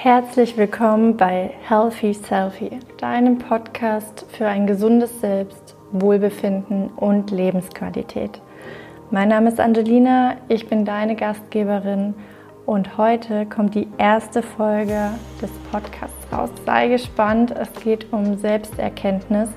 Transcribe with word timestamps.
Herzlich 0.00 0.56
willkommen 0.56 1.16
bei 1.16 1.50
Healthy 1.68 2.14
Selfie, 2.14 2.78
deinem 2.98 3.38
Podcast 3.38 4.26
für 4.30 4.46
ein 4.46 4.68
gesundes 4.68 5.20
Selbst, 5.20 5.74
Wohlbefinden 5.90 6.90
und 6.90 7.32
Lebensqualität. 7.32 8.40
Mein 9.10 9.30
Name 9.30 9.48
ist 9.48 9.58
Angelina, 9.58 10.36
ich 10.46 10.68
bin 10.68 10.84
deine 10.84 11.16
Gastgeberin 11.16 12.14
und 12.64 12.96
heute 12.96 13.44
kommt 13.46 13.74
die 13.74 13.88
erste 13.98 14.40
Folge 14.40 15.10
des 15.42 15.50
Podcasts 15.72 16.32
raus. 16.32 16.50
Sei 16.64 16.86
gespannt, 16.86 17.50
es 17.50 17.72
geht 17.82 18.12
um 18.12 18.38
Selbsterkenntnis 18.38 19.48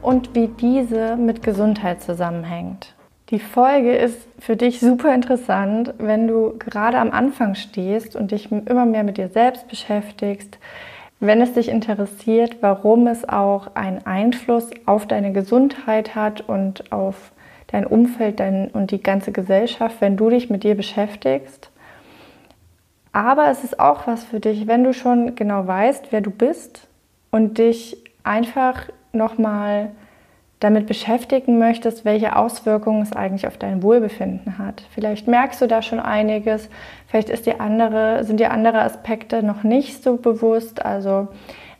und 0.00 0.34
wie 0.34 0.48
diese 0.48 1.16
mit 1.16 1.42
Gesundheit 1.42 2.00
zusammenhängt. 2.00 2.94
Die 3.32 3.40
Folge 3.40 3.96
ist 3.96 4.28
für 4.40 4.56
dich 4.56 4.78
super 4.78 5.14
interessant, 5.14 5.94
wenn 5.96 6.28
du 6.28 6.52
gerade 6.58 6.98
am 6.98 7.12
Anfang 7.12 7.54
stehst 7.54 8.14
und 8.14 8.30
dich 8.30 8.52
immer 8.52 8.84
mehr 8.84 9.04
mit 9.04 9.16
dir 9.16 9.28
selbst 9.28 9.68
beschäftigst, 9.68 10.58
wenn 11.18 11.40
es 11.40 11.54
dich 11.54 11.70
interessiert, 11.70 12.58
warum 12.60 13.06
es 13.06 13.26
auch 13.26 13.74
einen 13.74 14.04
Einfluss 14.04 14.68
auf 14.84 15.06
deine 15.06 15.32
Gesundheit 15.32 16.14
hat 16.14 16.42
und 16.46 16.92
auf 16.92 17.32
dein 17.68 17.86
Umfeld 17.86 18.38
dein, 18.38 18.68
und 18.68 18.90
die 18.90 19.02
ganze 19.02 19.32
Gesellschaft, 19.32 19.96
wenn 20.00 20.18
du 20.18 20.28
dich 20.28 20.50
mit 20.50 20.62
dir 20.62 20.74
beschäftigst. 20.74 21.70
Aber 23.12 23.48
es 23.50 23.64
ist 23.64 23.80
auch 23.80 24.06
was 24.06 24.24
für 24.24 24.40
dich, 24.40 24.66
wenn 24.66 24.84
du 24.84 24.92
schon 24.92 25.36
genau 25.36 25.66
weißt, 25.66 26.08
wer 26.10 26.20
du 26.20 26.30
bist 26.30 26.86
und 27.30 27.56
dich 27.56 27.96
einfach 28.24 28.90
nochmal 29.14 29.92
damit 30.62 30.86
beschäftigen 30.86 31.58
möchtest, 31.58 32.04
welche 32.04 32.36
Auswirkungen 32.36 33.02
es 33.02 33.12
eigentlich 33.12 33.48
auf 33.48 33.58
dein 33.58 33.82
Wohlbefinden 33.82 34.58
hat. 34.58 34.84
Vielleicht 34.90 35.26
merkst 35.26 35.60
du 35.60 35.66
da 35.66 35.82
schon 35.82 35.98
einiges, 35.98 36.68
vielleicht 37.08 37.30
ist 37.30 37.46
dir 37.46 37.60
andere, 37.60 38.22
sind 38.22 38.38
dir 38.38 38.52
andere 38.52 38.82
Aspekte 38.82 39.42
noch 39.42 39.64
nicht 39.64 40.04
so 40.04 40.16
bewusst. 40.16 40.84
Also 40.84 41.28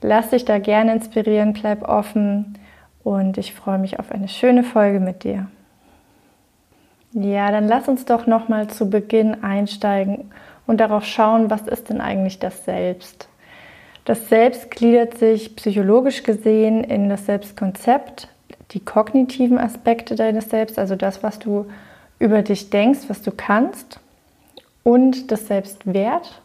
lass 0.00 0.30
dich 0.30 0.44
da 0.44 0.58
gerne 0.58 0.92
inspirieren, 0.94 1.52
bleib 1.52 1.88
offen 1.88 2.58
und 3.04 3.38
ich 3.38 3.54
freue 3.54 3.78
mich 3.78 4.00
auf 4.00 4.10
eine 4.10 4.26
schöne 4.26 4.64
Folge 4.64 4.98
mit 4.98 5.22
dir. 5.22 5.46
Ja, 7.12 7.52
dann 7.52 7.68
lass 7.68 7.88
uns 7.88 8.04
doch 8.04 8.26
noch 8.26 8.48
mal 8.48 8.66
zu 8.66 8.90
Beginn 8.90 9.44
einsteigen 9.44 10.32
und 10.66 10.80
darauf 10.80 11.04
schauen, 11.04 11.50
was 11.50 11.68
ist 11.68 11.88
denn 11.88 12.00
eigentlich 12.00 12.40
das 12.40 12.64
Selbst? 12.64 13.28
Das 14.04 14.28
Selbst 14.28 14.72
gliedert 14.72 15.18
sich 15.18 15.54
psychologisch 15.54 16.24
gesehen 16.24 16.82
in 16.82 17.08
das 17.08 17.26
Selbstkonzept, 17.26 18.28
die 18.72 18.80
kognitiven 18.80 19.58
Aspekte 19.58 20.14
deines 20.14 20.50
Selbst, 20.50 20.78
also 20.78 20.96
das, 20.96 21.22
was 21.22 21.38
du 21.38 21.66
über 22.18 22.42
dich 22.42 22.70
denkst, 22.70 23.00
was 23.08 23.22
du 23.22 23.30
kannst, 23.30 24.00
und 24.84 25.30
das 25.30 25.46
Selbstwert, 25.46 26.40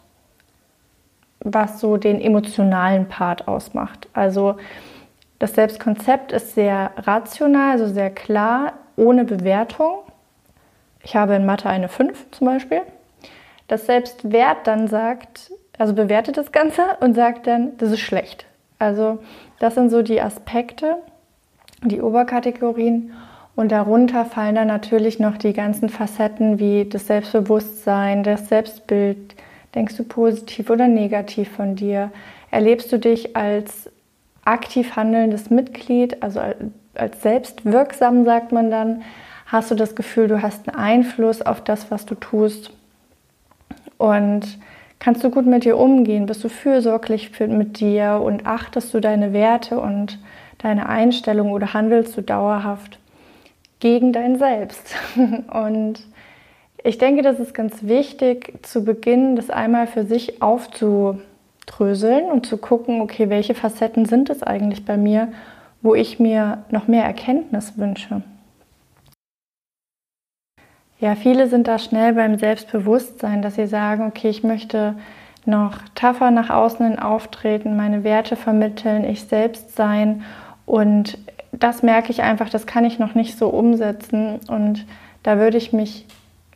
was 1.40 1.80
so 1.80 1.96
den 1.96 2.20
emotionalen 2.20 3.08
Part 3.08 3.48
ausmacht. 3.48 4.08
Also 4.12 4.56
das 5.38 5.54
Selbstkonzept 5.54 6.32
ist 6.32 6.54
sehr 6.54 6.92
rational, 6.98 7.72
also 7.72 7.86
sehr 7.86 8.10
klar, 8.10 8.74
ohne 8.96 9.24
Bewertung. 9.24 9.98
Ich 11.02 11.16
habe 11.16 11.34
in 11.34 11.46
Mathe 11.46 11.68
eine 11.68 11.88
5 11.88 12.30
zum 12.32 12.46
Beispiel. 12.46 12.82
Das 13.68 13.86
Selbstwert 13.86 14.66
dann 14.66 14.88
sagt, 14.88 15.52
also 15.78 15.94
bewertet 15.94 16.36
das 16.36 16.52
Ganze 16.52 16.82
und 17.00 17.14
sagt 17.14 17.46
dann, 17.46 17.76
das 17.78 17.92
ist 17.92 18.00
schlecht. 18.00 18.46
Also 18.78 19.18
das 19.60 19.74
sind 19.74 19.90
so 19.90 20.02
die 20.02 20.20
Aspekte, 20.20 20.96
die 21.82 22.00
Oberkategorien. 22.00 23.12
Und 23.56 23.72
darunter 23.72 24.24
fallen 24.24 24.54
dann 24.54 24.68
natürlich 24.68 25.18
noch 25.18 25.36
die 25.36 25.52
ganzen 25.52 25.88
Facetten 25.88 26.58
wie 26.58 26.84
das 26.84 27.08
Selbstbewusstsein, 27.08 28.22
das 28.22 28.48
Selbstbild. 28.48 29.34
Denkst 29.74 29.96
du 29.96 30.04
positiv 30.04 30.70
oder 30.70 30.86
negativ 30.86 31.50
von 31.50 31.74
dir? 31.74 32.10
Erlebst 32.50 32.92
du 32.92 32.98
dich 32.98 33.36
als 33.36 33.90
aktiv 34.44 34.96
handelndes 34.96 35.50
Mitglied, 35.50 36.22
also 36.22 36.40
als 36.94 37.22
selbstwirksam, 37.22 38.24
sagt 38.24 38.52
man 38.52 38.70
dann? 38.70 39.02
Hast 39.46 39.70
du 39.70 39.74
das 39.74 39.96
Gefühl, 39.96 40.28
du 40.28 40.42
hast 40.42 40.68
einen 40.68 40.78
Einfluss 40.78 41.42
auf 41.42 41.62
das, 41.62 41.90
was 41.90 42.06
du 42.06 42.14
tust? 42.14 42.70
Und 43.96 44.58
kannst 44.98 45.24
du 45.24 45.30
gut 45.30 45.46
mit 45.46 45.64
dir 45.64 45.76
umgehen? 45.76 46.26
Bist 46.26 46.44
du 46.44 46.48
fürsorglich 46.48 47.38
mit 47.40 47.80
dir 47.80 48.20
und 48.22 48.46
achtest 48.46 48.94
du 48.94 49.00
deine 49.00 49.32
Werte 49.32 49.80
und 49.80 50.18
deine 50.58 50.88
Einstellung 50.88 51.52
oder 51.52 51.72
handelst 51.74 52.16
du 52.16 52.22
dauerhaft 52.22 52.98
gegen 53.80 54.12
dein 54.12 54.38
Selbst? 54.38 54.94
Und 55.52 56.00
ich 56.84 56.98
denke, 56.98 57.22
das 57.22 57.40
ist 57.40 57.54
ganz 57.54 57.82
wichtig, 57.82 58.54
zu 58.62 58.84
Beginn 58.84 59.36
das 59.36 59.50
einmal 59.50 59.86
für 59.86 60.04
sich 60.04 60.42
aufzudröseln 60.42 62.30
und 62.30 62.46
zu 62.46 62.56
gucken, 62.56 63.00
okay, 63.00 63.28
welche 63.28 63.54
Facetten 63.54 64.04
sind 64.04 64.30
es 64.30 64.42
eigentlich 64.42 64.84
bei 64.84 64.96
mir, 64.96 65.32
wo 65.82 65.94
ich 65.94 66.20
mir 66.20 66.64
noch 66.70 66.86
mehr 66.86 67.04
Erkenntnis 67.04 67.76
wünsche. 67.76 68.22
Ja, 71.00 71.14
viele 71.14 71.48
sind 71.48 71.68
da 71.68 71.78
schnell 71.78 72.14
beim 72.14 72.38
Selbstbewusstsein, 72.38 73.42
dass 73.42 73.54
sie 73.54 73.66
sagen, 73.66 74.06
okay, 74.06 74.28
ich 74.28 74.42
möchte 74.42 74.96
noch 75.46 75.78
tougher 75.94 76.30
nach 76.30 76.50
außen 76.50 76.84
hin 76.84 76.98
auftreten, 76.98 77.76
meine 77.76 78.02
Werte 78.04 78.36
vermitteln, 78.36 79.04
ich 79.04 79.24
selbst 79.24 79.76
sein 79.76 80.24
und 80.68 81.16
das 81.50 81.82
merke 81.82 82.10
ich 82.10 82.20
einfach, 82.20 82.50
das 82.50 82.66
kann 82.66 82.84
ich 82.84 82.98
noch 82.98 83.14
nicht 83.14 83.38
so 83.38 83.48
umsetzen. 83.48 84.38
Und 84.48 84.84
da 85.22 85.38
würde 85.38 85.56
ich 85.56 85.72
mich 85.72 86.04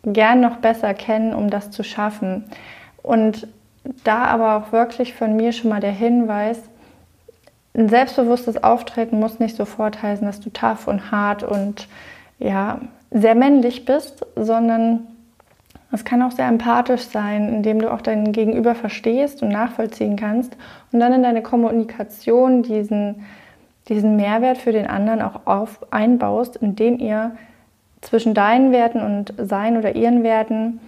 gern 0.04 0.42
noch 0.42 0.56
besser 0.58 0.92
kennen, 0.92 1.32
um 1.32 1.48
das 1.48 1.70
zu 1.70 1.82
schaffen. 1.82 2.44
Und 3.02 3.48
da 4.04 4.24
aber 4.24 4.56
auch 4.56 4.70
wirklich 4.70 5.14
von 5.14 5.34
mir 5.34 5.52
schon 5.52 5.70
mal 5.70 5.80
der 5.80 5.92
Hinweis, 5.92 6.60
ein 7.74 7.88
selbstbewusstes 7.88 8.62
Auftreten 8.62 9.18
muss 9.18 9.38
nicht 9.38 9.56
sofort 9.56 10.02
heißen, 10.02 10.26
dass 10.26 10.40
du 10.40 10.50
tough 10.50 10.88
und 10.88 11.10
hart 11.10 11.42
und 11.42 11.88
ja, 12.38 12.80
sehr 13.10 13.34
männlich 13.34 13.86
bist, 13.86 14.26
sondern 14.36 15.06
es 15.90 16.04
kann 16.04 16.20
auch 16.20 16.32
sehr 16.32 16.48
empathisch 16.48 17.04
sein, 17.08 17.48
indem 17.48 17.80
du 17.80 17.90
auch 17.90 18.02
deinen 18.02 18.32
Gegenüber 18.32 18.74
verstehst 18.74 19.42
und 19.42 19.48
nachvollziehen 19.48 20.16
kannst 20.16 20.54
und 20.92 21.00
dann 21.00 21.14
in 21.14 21.22
deine 21.22 21.42
Kommunikation 21.42 22.62
diesen 22.62 23.24
diesen 23.88 24.16
Mehrwert 24.16 24.58
für 24.58 24.72
den 24.72 24.86
anderen 24.86 25.22
auch 25.22 25.46
auf, 25.46 25.86
einbaust, 25.90 26.56
indem 26.56 26.98
ihr 26.98 27.32
zwischen 28.00 28.34
deinen 28.34 28.72
Werten 28.72 29.00
und 29.00 29.34
sein 29.38 29.76
oder 29.76 29.94
ihren 29.94 30.22
Werten 30.22 30.80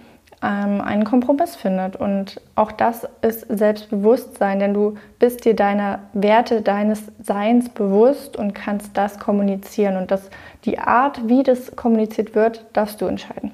ähm, 0.43 0.81
einen 0.81 1.05
Kompromiss 1.05 1.55
findet. 1.55 1.95
Und 1.95 2.41
auch 2.55 2.71
das 2.71 3.07
ist 3.21 3.45
Selbstbewusstsein, 3.49 4.59
denn 4.59 4.73
du 4.73 4.95
bist 5.19 5.45
dir 5.45 5.55
deiner 5.55 5.99
Werte, 6.13 6.61
deines 6.61 7.03
Seins 7.21 7.69
bewusst 7.69 8.37
und 8.37 8.53
kannst 8.53 8.97
das 8.97 9.19
kommunizieren. 9.19 9.97
Und 9.97 10.11
das, 10.11 10.29
die 10.65 10.77
Art, 10.77 11.27
wie 11.27 11.43
das 11.43 11.75
kommuniziert 11.75 12.35
wird, 12.35 12.65
darfst 12.73 13.01
du 13.01 13.07
entscheiden. 13.07 13.51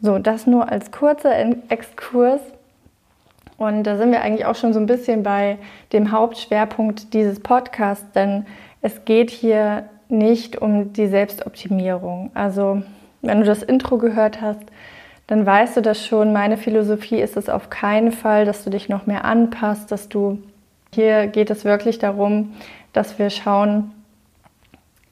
So, 0.00 0.18
das 0.18 0.46
nur 0.46 0.70
als 0.70 0.90
kurzer 0.92 1.32
Exkurs. 1.68 2.40
Und 3.62 3.84
da 3.84 3.96
sind 3.96 4.10
wir 4.10 4.22
eigentlich 4.22 4.46
auch 4.46 4.56
schon 4.56 4.72
so 4.72 4.80
ein 4.80 4.86
bisschen 4.86 5.22
bei 5.22 5.58
dem 5.92 6.10
Hauptschwerpunkt 6.10 7.14
dieses 7.14 7.40
Podcasts, 7.40 8.10
denn 8.12 8.46
es 8.80 9.04
geht 9.04 9.30
hier 9.30 9.84
nicht 10.08 10.60
um 10.60 10.92
die 10.92 11.06
Selbstoptimierung. 11.06 12.30
Also 12.34 12.82
wenn 13.22 13.40
du 13.40 13.46
das 13.46 13.62
Intro 13.62 13.98
gehört 13.98 14.40
hast, 14.40 14.60
dann 15.26 15.46
weißt 15.46 15.76
du 15.76 15.80
das 15.80 16.04
schon. 16.04 16.32
Meine 16.32 16.56
Philosophie 16.56 17.20
ist 17.20 17.36
es 17.36 17.48
auf 17.48 17.70
keinen 17.70 18.12
Fall, 18.12 18.44
dass 18.44 18.64
du 18.64 18.70
dich 18.70 18.88
noch 18.88 19.06
mehr 19.06 19.24
anpasst, 19.24 19.90
dass 19.92 20.08
du 20.08 20.42
hier 20.94 21.26
geht 21.26 21.48
es 21.48 21.64
wirklich 21.64 21.98
darum, 21.98 22.52
dass 22.92 23.18
wir 23.18 23.30
schauen, 23.30 23.92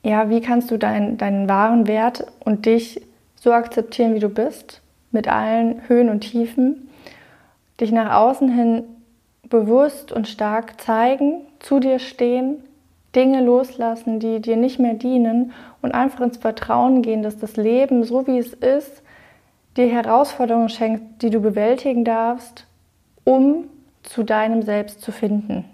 ja, 0.03 0.29
wie 0.29 0.43
kannst 0.43 0.71
du 0.71 0.77
dein, 0.77 1.17
deinen 1.17 1.49
wahren 1.49 1.87
Wert 1.87 2.27
und 2.41 2.67
dich 2.67 3.01
so 3.35 3.53
akzeptieren, 3.53 4.15
wie 4.15 4.21
du 4.21 4.29
bist, 4.29 4.83
mit 5.11 5.29
allen 5.29 5.89
Höhen 5.89 6.11
und 6.11 6.21
Tiefen, 6.21 6.90
dich 7.81 7.93
nach 7.93 8.15
außen 8.15 8.49
hin 8.49 8.85
bewusst 9.49 10.13
und 10.13 10.29
stark 10.29 10.81
zeigen, 10.81 11.43
zu 11.59 11.81
dir 11.81 11.99
stehen 11.99 12.63
Dinge 13.15 13.43
loslassen, 13.43 14.21
die 14.21 14.41
dir 14.41 14.57
nicht 14.57 14.79
mehr 14.79 14.95
dienen 14.95 15.53
und 15.83 15.93
einfach 15.93 16.21
ins 16.21 16.37
Vertrauen 16.37 17.03
gehen, 17.03 17.23
dass 17.23 17.39
das 17.39 17.57
Leben, 17.57 18.05
so 18.05 18.27
wie 18.27 18.39
es 18.39 18.53
ist, 18.53 19.03
dir 19.77 19.89
Herausforderungen 19.89 20.69
schenkt, 20.69 21.23
die 21.23 21.31
du 21.31 21.41
bewältigen 21.41 22.05
darfst, 22.05 22.67
um 23.25 23.65
zu 24.03 24.23
deinem 24.23 24.63
Selbst 24.63 25.03
zu 25.03 25.13
finden. 25.13 25.65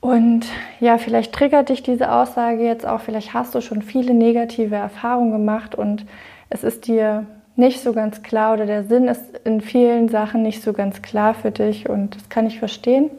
Und 0.00 0.46
ja, 0.78 0.98
vielleicht 0.98 1.32
triggert 1.32 1.68
dich 1.68 1.82
diese 1.82 2.12
Aussage 2.12 2.62
jetzt 2.62 2.86
auch, 2.86 3.00
vielleicht 3.00 3.34
hast 3.34 3.54
du 3.54 3.60
schon 3.60 3.82
viele 3.82 4.14
negative 4.14 4.76
Erfahrungen 4.76 5.32
gemacht 5.32 5.74
und 5.74 6.06
es 6.48 6.62
ist 6.62 6.86
dir 6.86 7.26
nicht 7.56 7.80
so 7.80 7.92
ganz 7.92 8.22
klar 8.22 8.54
oder 8.54 8.66
der 8.66 8.84
Sinn 8.84 9.08
ist 9.08 9.40
in 9.44 9.60
vielen 9.60 10.08
Sachen 10.08 10.42
nicht 10.42 10.62
so 10.62 10.72
ganz 10.72 11.02
klar 11.02 11.34
für 11.34 11.50
dich 11.50 11.88
und 11.88 12.14
das 12.16 12.28
kann 12.28 12.46
ich 12.46 12.58
verstehen. 12.58 13.10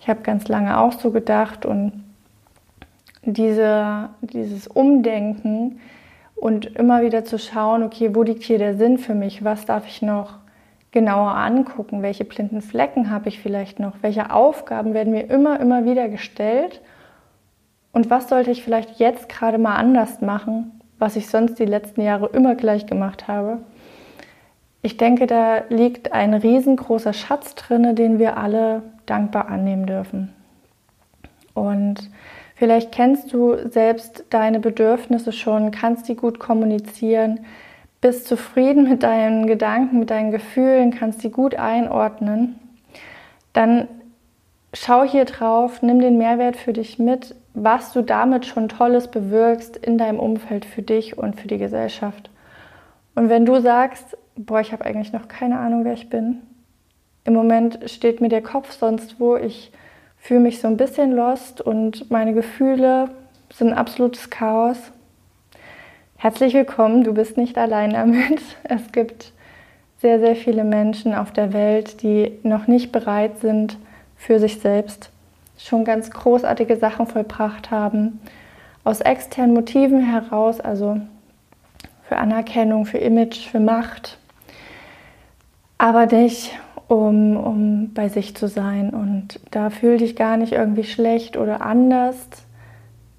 Ich 0.00 0.08
habe 0.08 0.22
ganz 0.22 0.48
lange 0.48 0.78
auch 0.80 0.92
so 0.92 1.10
gedacht 1.10 1.66
und 1.66 2.04
diese, 3.22 4.10
dieses 4.20 4.66
Umdenken 4.66 5.80
und 6.34 6.76
immer 6.76 7.02
wieder 7.02 7.24
zu 7.24 7.38
schauen, 7.38 7.82
okay, 7.82 8.14
wo 8.14 8.22
liegt 8.22 8.42
hier 8.42 8.58
der 8.58 8.76
Sinn 8.76 8.98
für 8.98 9.14
mich? 9.14 9.44
Was 9.44 9.66
darf 9.66 9.86
ich 9.86 10.02
noch 10.02 10.38
genauer 10.94 11.34
angucken, 11.34 12.02
welche 12.02 12.24
blinden 12.24 12.60
Flecken 12.60 13.10
habe 13.10 13.28
ich 13.28 13.40
vielleicht 13.40 13.80
noch, 13.80 13.94
welche 14.00 14.30
Aufgaben 14.30 14.94
werden 14.94 15.12
mir 15.12 15.28
immer, 15.28 15.58
immer 15.58 15.84
wieder 15.84 16.08
gestellt 16.08 16.80
und 17.92 18.10
was 18.10 18.28
sollte 18.28 18.52
ich 18.52 18.62
vielleicht 18.62 19.00
jetzt 19.00 19.28
gerade 19.28 19.58
mal 19.58 19.74
anders 19.74 20.20
machen, 20.20 20.80
was 20.98 21.16
ich 21.16 21.28
sonst 21.28 21.58
die 21.58 21.64
letzten 21.64 22.00
Jahre 22.00 22.26
immer 22.26 22.54
gleich 22.54 22.86
gemacht 22.86 23.26
habe. 23.26 23.58
Ich 24.84 24.98
denke, 24.98 25.26
da 25.26 25.62
liegt 25.70 26.12
ein 26.12 26.34
riesengroßer 26.34 27.14
Schatz 27.14 27.54
drin, 27.54 27.96
den 27.96 28.18
wir 28.18 28.36
alle 28.36 28.82
dankbar 29.06 29.48
annehmen 29.48 29.86
dürfen. 29.86 30.34
Und 31.54 32.10
vielleicht 32.54 32.92
kennst 32.92 33.32
du 33.32 33.56
selbst 33.70 34.24
deine 34.28 34.60
Bedürfnisse 34.60 35.32
schon, 35.32 35.70
kannst 35.70 36.06
die 36.06 36.16
gut 36.16 36.38
kommunizieren, 36.38 37.46
bist 38.02 38.28
zufrieden 38.28 38.86
mit 38.86 39.02
deinen 39.02 39.46
Gedanken, 39.46 40.00
mit 40.00 40.10
deinen 40.10 40.32
Gefühlen, 40.32 40.90
kannst 40.90 41.24
die 41.24 41.30
gut 41.30 41.54
einordnen. 41.54 42.58
Dann 43.54 43.88
schau 44.74 45.02
hier 45.02 45.24
drauf, 45.24 45.80
nimm 45.80 45.98
den 45.98 46.18
Mehrwert 46.18 46.56
für 46.56 46.74
dich 46.74 46.98
mit, 46.98 47.34
was 47.54 47.94
du 47.94 48.02
damit 48.02 48.44
schon 48.44 48.68
Tolles 48.68 49.08
bewirkst 49.08 49.78
in 49.78 49.96
deinem 49.96 50.20
Umfeld 50.20 50.66
für 50.66 50.82
dich 50.82 51.16
und 51.16 51.40
für 51.40 51.48
die 51.48 51.56
Gesellschaft. 51.56 52.28
Und 53.14 53.30
wenn 53.30 53.46
du 53.46 53.62
sagst, 53.62 54.18
boah, 54.36 54.60
ich 54.60 54.72
habe 54.72 54.84
eigentlich 54.84 55.12
noch 55.12 55.28
keine 55.28 55.58
Ahnung, 55.58 55.84
wer 55.84 55.94
ich 55.94 56.10
bin, 56.10 56.42
im 57.24 57.34
Moment 57.34 57.78
steht 57.90 58.20
mir 58.20 58.28
der 58.28 58.42
Kopf 58.42 58.72
sonst 58.72 59.18
wo, 59.18 59.36
ich 59.36 59.72
fühle 60.18 60.40
mich 60.40 60.60
so 60.60 60.68
ein 60.68 60.76
bisschen 60.76 61.12
lost 61.12 61.60
und 61.60 62.10
meine 62.10 62.34
Gefühle 62.34 63.10
sind 63.52 63.72
absolutes 63.72 64.30
Chaos. 64.30 64.78
Herzlich 66.16 66.54
willkommen, 66.54 67.04
du 67.04 67.14
bist 67.14 67.36
nicht 67.36 67.56
allein 67.58 67.90
damit. 67.90 68.40
Es 68.64 68.92
gibt 68.92 69.32
sehr, 69.98 70.18
sehr 70.20 70.36
viele 70.36 70.64
Menschen 70.64 71.14
auf 71.14 71.32
der 71.32 71.52
Welt, 71.52 72.02
die 72.02 72.32
noch 72.42 72.66
nicht 72.66 72.92
bereit 72.92 73.38
sind 73.38 73.78
für 74.16 74.38
sich 74.38 74.60
selbst 74.60 75.10
schon 75.56 75.84
ganz 75.84 76.10
großartige 76.10 76.76
Sachen 76.76 77.06
vollbracht 77.06 77.70
haben, 77.70 78.20
aus 78.82 79.00
externen 79.00 79.54
Motiven 79.54 80.00
heraus, 80.00 80.60
also 80.60 81.00
für 82.08 82.16
Anerkennung, 82.16 82.84
für 82.84 82.98
Image, 82.98 83.48
für 83.48 83.60
Macht, 83.60 84.18
aber 85.78 86.06
nicht 86.06 86.52
um, 86.88 87.36
um 87.36 87.94
bei 87.94 88.08
sich 88.08 88.36
zu 88.36 88.48
sein. 88.48 88.90
Und 88.90 89.40
da 89.50 89.70
fühl 89.70 89.98
dich 89.98 90.16
gar 90.16 90.36
nicht 90.36 90.52
irgendwie 90.52 90.84
schlecht 90.84 91.36
oder 91.36 91.62
anders, 91.62 92.16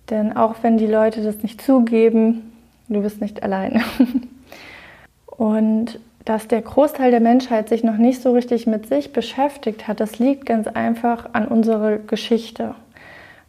denn 0.10 0.36
auch 0.38 0.56
wenn 0.62 0.78
die 0.78 0.88
Leute 0.88 1.24
das 1.24 1.42
nicht 1.42 1.62
zugeben, 1.62 2.54
du 2.88 3.02
bist 3.02 3.22
nicht 3.22 3.44
alleine. 3.44 3.82
Und 5.26 6.00
dass 6.24 6.48
der 6.48 6.62
Großteil 6.62 7.12
der 7.12 7.20
Menschheit 7.20 7.70
sich 7.70 7.84
noch 7.84 7.98
nicht 7.98 8.22
so 8.22 8.32
richtig 8.32 8.66
mit 8.66 8.88
sich 8.88 9.14
beschäftigt 9.14 9.88
hat, 9.88 10.00
das 10.00 10.18
liegt 10.18 10.46
ganz 10.46 10.68
einfach 10.68 11.30
an 11.34 11.48
unserer 11.48 11.98
Geschichte. 11.98 12.74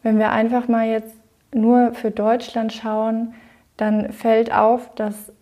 Wenn 0.02 0.18
wir 0.18 0.30
einfach 0.30 0.68
mal 0.68 0.86
jetzt 0.86 1.14
nur 1.54 1.94
für 1.94 2.10
Deutschland 2.10 2.72
schauen, 2.72 3.34
dann 3.76 4.12
fällt 4.12 4.52
auf, 4.52 4.94
dass 4.94 5.32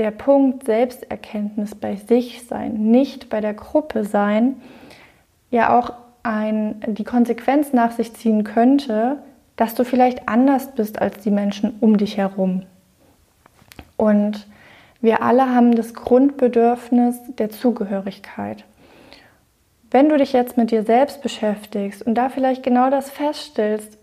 der 0.00 0.10
Punkt 0.10 0.64
Selbsterkenntnis 0.64 1.74
bei 1.74 1.96
sich 1.96 2.46
sein, 2.46 2.72
nicht 2.90 3.28
bei 3.28 3.42
der 3.42 3.52
Gruppe 3.52 4.04
sein, 4.04 4.56
ja 5.50 5.78
auch 5.78 5.92
ein, 6.22 6.82
die 6.86 7.04
Konsequenz 7.04 7.74
nach 7.74 7.92
sich 7.92 8.14
ziehen 8.14 8.42
könnte, 8.42 9.18
dass 9.56 9.74
du 9.74 9.84
vielleicht 9.84 10.26
anders 10.26 10.72
bist 10.74 11.02
als 11.02 11.18
die 11.18 11.30
Menschen 11.30 11.74
um 11.80 11.98
dich 11.98 12.16
herum. 12.16 12.62
Und 13.98 14.46
wir 15.02 15.22
alle 15.22 15.54
haben 15.54 15.74
das 15.74 15.92
Grundbedürfnis 15.92 17.18
der 17.38 17.50
Zugehörigkeit. 17.50 18.64
Wenn 19.90 20.08
du 20.08 20.16
dich 20.16 20.32
jetzt 20.32 20.56
mit 20.56 20.70
dir 20.70 20.82
selbst 20.82 21.20
beschäftigst 21.20 22.00
und 22.06 22.14
da 22.14 22.30
vielleicht 22.30 22.62
genau 22.62 22.88
das 22.88 23.10
feststellst, 23.10 23.98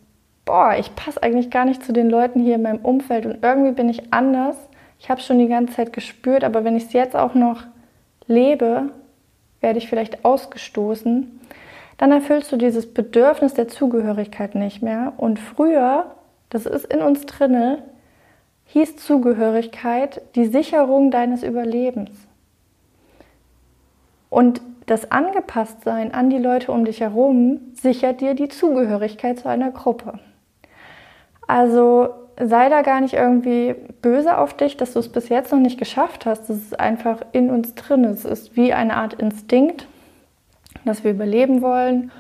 boah, 0.45 0.75
ich 0.77 0.93
passe 0.95 1.23
eigentlich 1.23 1.49
gar 1.49 1.65
nicht 1.65 1.83
zu 1.83 1.91
den 1.91 2.09
Leuten 2.09 2.39
hier 2.39 2.55
in 2.55 2.61
meinem 2.61 2.85
Umfeld 2.85 3.25
und 3.25 3.43
irgendwie 3.43 3.71
bin 3.71 3.89
ich 3.89 4.13
anders, 4.13 4.57
ich 4.99 5.09
habe 5.09 5.19
es 5.19 5.27
schon 5.27 5.39
die 5.39 5.47
ganze 5.47 5.75
Zeit 5.75 5.93
gespürt, 5.93 6.43
aber 6.43 6.63
wenn 6.63 6.75
ich 6.75 6.85
es 6.85 6.93
jetzt 6.93 7.15
auch 7.15 7.33
noch 7.33 7.63
lebe, 8.27 8.89
werde 9.61 9.79
ich 9.79 9.87
vielleicht 9.87 10.25
ausgestoßen, 10.25 11.39
dann 11.97 12.11
erfüllst 12.11 12.51
du 12.51 12.57
dieses 12.57 12.93
Bedürfnis 12.93 13.53
der 13.53 13.67
Zugehörigkeit 13.67 14.55
nicht 14.55 14.81
mehr. 14.81 15.13
Und 15.17 15.39
früher, 15.39 16.15
das 16.49 16.65
ist 16.65 16.85
in 16.85 17.01
uns 17.01 17.25
drinne, 17.25 17.83
hieß 18.65 18.97
Zugehörigkeit 18.97 20.21
die 20.35 20.45
Sicherung 20.45 21.09
deines 21.09 21.41
Überlebens. 21.41 22.11
Und 24.29 24.61
das 24.85 25.11
Angepasstsein 25.11 26.13
an 26.13 26.29
die 26.29 26.37
Leute 26.37 26.71
um 26.71 26.85
dich 26.85 27.01
herum 27.01 27.59
sichert 27.73 28.21
dir 28.21 28.35
die 28.35 28.49
Zugehörigkeit 28.49 29.39
zu 29.39 29.49
einer 29.49 29.71
Gruppe. 29.71 30.19
Also 31.47 32.09
sei 32.39 32.69
da 32.69 32.81
gar 32.81 33.01
nicht 33.01 33.13
irgendwie 33.13 33.75
böse 34.01 34.37
auf 34.37 34.53
dich, 34.53 34.77
dass 34.77 34.93
du 34.93 34.99
es 34.99 35.09
bis 35.09 35.29
jetzt 35.29 35.51
noch 35.51 35.59
nicht 35.59 35.79
geschafft 35.79 36.25
hast. 36.25 36.49
Das 36.49 36.57
ist 36.57 36.79
einfach 36.79 37.21
in 37.31 37.49
uns 37.49 37.75
drin. 37.75 38.03
Es 38.05 38.25
ist 38.25 38.55
wie 38.55 38.73
eine 38.73 38.95
Art 38.95 39.13
Instinkt, 39.13 39.87
dass 40.85 41.03
wir 41.03 41.11
überleben 41.11 41.61
wollen 41.61 42.11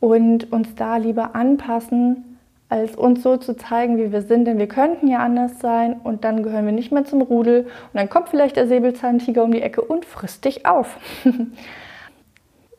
und 0.00 0.52
uns 0.52 0.74
da 0.76 0.96
lieber 0.96 1.34
anpassen, 1.34 2.38
als 2.68 2.96
uns 2.96 3.22
so 3.22 3.36
zu 3.36 3.56
zeigen, 3.56 3.98
wie 3.98 4.10
wir 4.10 4.22
sind, 4.22 4.46
denn 4.46 4.58
wir 4.58 4.68
könnten 4.68 5.06
ja 5.06 5.18
anders 5.18 5.60
sein 5.60 6.00
und 6.02 6.24
dann 6.24 6.42
gehören 6.42 6.66
wir 6.66 6.72
nicht 6.72 6.92
mehr 6.92 7.04
zum 7.04 7.22
Rudel 7.22 7.62
und 7.62 7.94
dann 7.94 8.08
kommt 8.08 8.30
vielleicht 8.30 8.56
der 8.56 8.66
Säbelzahntiger 8.66 9.44
um 9.44 9.52
die 9.52 9.62
Ecke 9.62 9.82
und 9.82 10.04
frisst 10.04 10.44
dich 10.44 10.66
auf. 10.66 10.98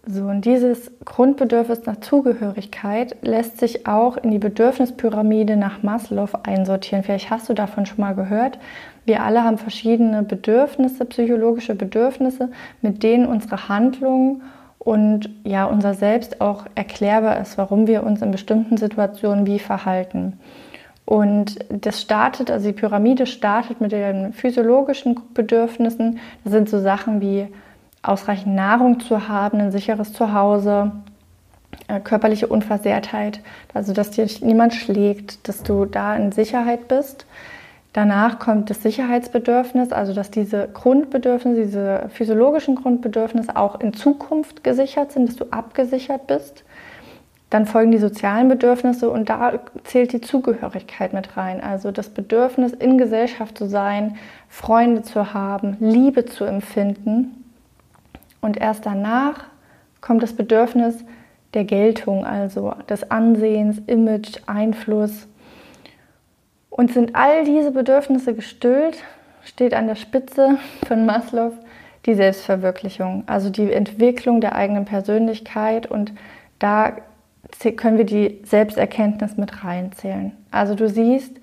so, 0.08 0.26
und 0.26 0.46
dieses 0.46 0.92
Grundbedürfnis 1.04 1.86
nach 1.88 2.00
Zugehörigkeit 2.00 3.16
lässt 3.24 3.58
sich 3.58 3.88
auch 3.88 4.18
in 4.18 4.30
die 4.30 4.38
Bedürfnispyramide 4.38 5.58
nach 5.58 5.82
Maslow 5.82 6.30
einsortieren. 6.44 7.04
Vielleicht 7.04 7.32
hast 7.32 7.50
du 7.50 7.54
davon 7.54 7.88
schon 7.88 8.02
mal 8.02 8.14
gehört. 8.14 8.60
Wir 9.06 9.24
alle 9.24 9.44
haben 9.44 9.58
verschiedene 9.58 10.22
Bedürfnisse, 10.22 11.06
psychologische 11.06 11.74
Bedürfnisse, 11.74 12.50
mit 12.84 13.02
denen 13.02 13.26
unsere 13.26 13.68
Handlungen 13.68 14.44
und 14.78 15.30
ja, 15.44 15.66
unser 15.66 15.96
Selbst 15.96 16.40
auch 16.40 16.66
erklärbar 16.76 17.40
ist, 17.40 17.58
warum 17.58 17.88
wir 17.88 18.04
uns 18.04 18.22
in 18.22 18.30
bestimmten 18.30 18.78
Situationen 18.78 19.48
wie 19.48 19.58
verhalten. 19.58 20.34
Und 21.06 21.58
das 21.70 22.02
startet, 22.02 22.52
also 22.52 22.68
die 22.68 22.74
Pyramide 22.74 23.26
startet 23.26 23.82
mit 23.82 23.92
den 23.92 24.34
physiologischen 24.34 25.20
Bedürfnissen. 25.34 26.20
Das 26.44 26.54
sind 26.54 26.70
so 26.70 26.80
Sachen 26.80 27.22
wie 27.22 27.48
ausreichend 28.08 28.56
Nahrung 28.56 29.00
zu 29.00 29.28
haben, 29.28 29.60
ein 29.60 29.72
sicheres 29.72 30.14
Zuhause, 30.14 30.92
äh, 31.88 32.00
körperliche 32.00 32.48
Unversehrtheit, 32.48 33.42
also 33.74 33.94
dass 33.94 34.12
dir 34.12 34.28
niemand 34.42 34.74
schlägt, 34.74 35.48
dass 35.48 35.64
du 35.64 35.86
da 35.86 36.16
in 36.16 36.32
Sicherheit 36.32 36.88
bist. 36.88 37.26
Danach 37.94 38.40
kommt 38.40 38.70
das 38.70 38.84
Sicherheitsbedürfnis, 38.84 39.94
also 39.94 40.14
dass 40.14 40.30
diese 40.30 40.68
Grundbedürfnisse, 40.74 41.62
diese 41.62 42.10
physiologischen 42.10 42.76
Grundbedürfnisse 42.76 43.56
auch 43.56 43.80
in 43.80 43.94
Zukunft 43.94 44.64
gesichert 44.66 45.14
sind, 45.14 45.30
dass 45.30 45.38
du 45.38 45.46
abgesichert 45.52 46.28
bist. 46.28 46.66
Dann 47.50 47.66
folgen 47.66 47.92
die 47.92 48.00
sozialen 48.00 48.50
Bedürfnisse 48.50 49.10
und 49.10 49.30
da 49.30 49.54
zählt 49.86 50.12
die 50.12 50.20
Zugehörigkeit 50.20 51.14
mit 51.14 51.38
rein. 51.38 51.62
Also 51.62 51.92
das 51.92 52.10
Bedürfnis, 52.10 52.74
in 52.74 52.98
Gesellschaft 52.98 53.58
zu 53.58 53.68
sein, 53.68 54.18
Freunde 54.50 55.04
zu 55.04 55.34
haben, 55.34 55.78
Liebe 55.80 56.26
zu 56.26 56.44
empfinden. 56.44 57.45
Und 58.46 58.58
erst 58.58 58.86
danach 58.86 59.46
kommt 60.02 60.22
das 60.22 60.34
Bedürfnis 60.34 61.04
der 61.56 61.64
Geltung, 61.64 62.26
also 62.26 62.76
des 62.88 63.10
Ansehens, 63.10 63.82
Image, 63.88 64.38
Einfluss. 64.46 65.28
Und 66.70 66.94
sind 66.94 67.16
all 67.16 67.44
diese 67.44 67.72
Bedürfnisse 67.72 68.36
gestillt, 68.36 69.00
steht 69.44 69.74
an 69.74 69.88
der 69.88 69.96
Spitze 69.96 70.60
von 70.88 71.08
Maslow 71.08 71.54
die 72.06 72.14
Selbstverwirklichung, 72.14 73.24
also 73.26 73.50
die 73.50 73.74
Entwicklung 73.74 74.42
der 74.42 74.54
eigenen 74.54 74.86
Persönlichkeit. 74.86 75.90
Und 75.90 76.14
da 76.60 76.98
können 77.78 77.98
wir 77.98 78.06
die 78.06 78.42
Selbsterkenntnis 78.44 79.38
mit 79.38 79.64
reinzählen. 79.64 80.34
Also 80.52 80.76
du 80.76 80.88
siehst, 80.88 81.36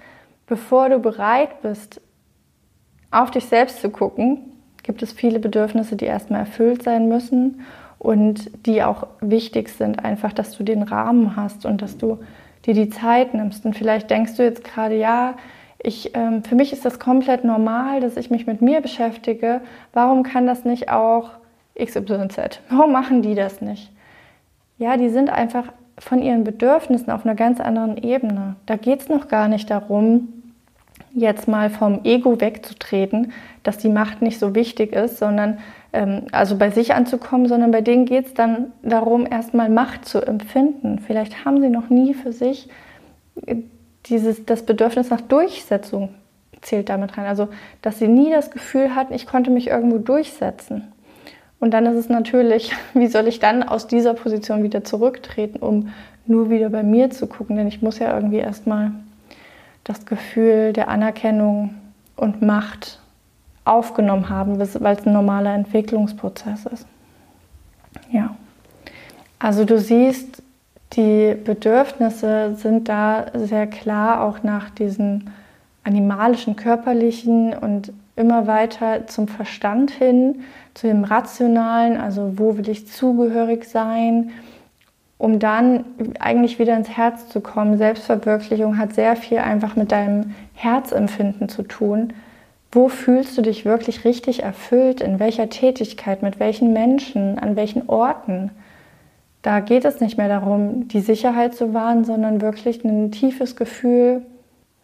bevor 0.47 0.89
du 0.89 1.01
bereit 1.01 1.63
bist, 1.63 2.01
auf 3.11 3.33
dich 3.33 3.47
selbst 3.47 3.81
zu 3.81 3.91
gucken, 3.91 4.52
gibt 4.83 5.03
es 5.03 5.13
viele 5.13 5.39
Bedürfnisse, 5.39 5.97
die 5.97 6.07
erstmal 6.07 6.41
erfüllt 6.41 6.83
sein 6.83 7.09
müssen 7.09 7.61
und 7.99 8.51
die 8.67 8.83
auch 8.83 9.07
wichtig 9.21 9.69
sind, 9.69 10.05
einfach, 10.05 10.33
dass 10.33 10.57
du 10.57 10.65
den 10.65 10.83
Rahmen 10.83 11.37
hast 11.37 11.65
und 11.67 11.83
dass 11.83 11.97
du 11.97 12.19
dir 12.67 12.75
die 12.75 12.91
Zeit 12.91 13.35
nimmst. 13.35 13.65
Und 13.65 13.77
vielleicht 13.77 14.11
denkst 14.11 14.37
du 14.37 14.43
jetzt 14.43 14.65
gerade, 14.65 14.97
ja, 14.97 15.35
ich, 15.79 16.15
ähm, 16.15 16.45
für 16.45 16.55
mich 16.55 16.73
ist 16.73 16.85
das 16.85 16.99
komplett 16.99 17.45
normal, 17.45 18.01
dass 18.01 18.17
ich 18.17 18.31
mich 18.31 18.47
mit 18.47 18.63
mir 18.63 18.81
beschäftige. 18.81 19.61
Warum 19.93 20.23
kann 20.23 20.47
das 20.47 20.65
nicht 20.65 20.91
auch 20.91 21.31
XYZ? 21.77 22.61
Warum 22.69 22.93
machen 22.93 23.23
die 23.23 23.35
das 23.35 23.61
nicht? 23.61 23.91
Ja, 24.79 24.97
die 24.97 25.09
sind 25.09 25.31
einfach 25.31 25.73
von 25.99 26.23
ihren 26.23 26.45
Bedürfnissen 26.45 27.11
auf 27.13 27.25
einer 27.25 27.35
ganz 27.35 27.61
anderen 27.61 27.97
Ebene. 27.97 28.57
Da 28.67 28.77
geht 28.77 29.01
es 29.01 29.09
noch 29.09 29.29
gar 29.29 29.49
nicht 29.49 29.71
darum, 29.71 30.42
jetzt 31.15 31.49
mal 31.49 31.71
vom 31.71 32.01
Ego 32.05 32.41
wegzutreten, 32.41 33.33
dass 33.63 33.79
die 33.79 33.89
Macht 33.89 34.23
nicht 34.23 34.39
so 34.39 34.55
wichtig 34.55 34.93
ist, 34.93 35.19
sondern 35.19 35.59
ähm, 35.93 36.23
also 36.33 36.57
bei 36.57 36.71
sich 36.71 36.95
anzukommen, 36.95 37.47
sondern 37.47 37.71
bei 37.71 37.81
denen 37.81 38.07
geht 38.07 38.27
es 38.27 38.35
dann 38.35 38.73
darum, 38.83 39.27
erstmal 39.31 39.69
Macht 39.69 40.07
zu 40.07 40.21
empfinden. 40.21 40.99
Vielleicht 40.99 41.45
haben 41.45 41.61
sie 41.61 41.69
noch 41.69 41.91
nie 41.91 42.15
für 42.15 42.33
sich 42.33 42.69
äh, 43.47 43.57
dieses, 44.07 44.45
das 44.47 44.65
Bedürfnis 44.65 45.11
nach 45.11 45.21
Durchsetzung 45.21 46.11
zählt 46.61 46.89
damit 46.89 47.17
rein. 47.19 47.27
Also, 47.27 47.49
dass 47.83 47.99
sie 47.99 48.09
nie 48.09 48.31
das 48.31 48.51
Gefühl 48.51 48.95
hatten, 48.95 49.15
ich 49.15 49.27
konnte 49.27 49.51
mich 49.51 49.69
irgendwo 49.69 49.99
durchsetzen. 49.99 50.93
Und 51.61 51.73
dann 51.73 51.87
ist 51.87 51.97
es 51.97 52.09
natürlich, 52.09 52.73
wie 52.95 53.07
soll 53.07 53.29
ich 53.29 53.39
dann 53.39 53.63
aus 53.63 53.87
dieser 53.87 54.15
Position 54.15 54.63
wieder 54.63 54.85
zurücktreten, 54.85 55.59
um 55.59 55.91
nur 56.27 56.51
wieder 56.51 56.71
bei 56.71 56.83
mir 56.83 57.11
zu 57.11 57.27
gucken? 57.27 57.57
Denn 57.57 57.69
ich 57.69 57.83
muss 57.83 57.99
ja 57.99 58.15
irgendwie 58.15 58.39
erstmal 58.39 58.93
das 59.85 60.07
Gefühl 60.07 60.73
der 60.73 60.89
Anerkennung 60.89 61.75
und 62.17 62.43
Macht 62.43 63.01
aufgenommen 63.65 64.29
haben, 64.29 64.59
weil 64.59 64.67
es 64.97 65.07
ein 65.07 65.13
normaler 65.13 65.55
Entwicklungsprozess 65.55 66.67
ist. 66.67 66.87
Ja. 68.11 68.35
Also 69.39 69.65
du 69.65 69.79
siehst, 69.79 70.43
die 70.95 71.35
Bedürfnisse 71.35 72.55
sind 72.57 72.89
da 72.89 73.27
sehr 73.35 73.67
klar 73.67 74.23
auch 74.23 74.43
nach 74.43 74.71
diesen 74.71 75.31
animalischen, 75.85 76.55
körperlichen 76.55 77.55
und 77.55 77.93
immer 78.15 78.47
weiter 78.47 79.07
zum 79.07 79.27
Verstand 79.27 79.91
hin, 79.91 80.43
zu 80.75 80.87
dem 80.87 81.05
Rationalen, 81.05 81.97
also 81.97 82.39
wo 82.39 82.57
will 82.57 82.69
ich 82.69 82.87
zugehörig 82.87 83.65
sein, 83.65 84.31
um 85.23 85.39
dann 85.39 85.85
eigentlich 86.19 86.59
wieder 86.59 86.77
ins 86.77 86.89
Herz 86.89 87.29
zu 87.29 87.41
kommen. 87.41 87.79
Selbstverwirklichung 87.79 88.77
hat 88.77 88.93
sehr 88.93 89.15
viel 89.15 89.39
einfach 89.39 89.77
mit 89.77 89.93
deinem 89.93 90.35
Herzempfinden 90.55 91.49
zu 91.49 91.63
tun. 91.63 92.13
Wo 92.73 92.89
fühlst 92.89 93.39
du 93.39 93.43
dich 93.43 93.65
wirklich 93.65 94.05
richtig 94.05 94.43
erfüllt? 94.43 95.01
In 95.01 95.21
welcher 95.21 95.49
Tätigkeit? 95.49 96.23
Mit 96.23 96.41
welchen 96.41 96.73
Menschen? 96.73 97.39
An 97.39 97.55
welchen 97.55 97.89
Orten? 97.89 98.51
Da 99.43 99.61
geht 99.61 99.85
es 99.85 100.01
nicht 100.01 100.19
mehr 100.19 100.27
darum, 100.27 100.89
die 100.89 101.01
Sicherheit 101.01 101.55
zu 101.55 101.73
wahren, 101.73 102.05
sondern 102.05 102.41
wirklich 102.41 102.85
ein 102.85 103.13
tiefes 103.13 103.55
Gefühl 103.55 104.23